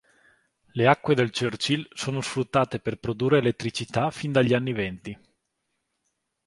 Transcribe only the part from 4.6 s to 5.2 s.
venti.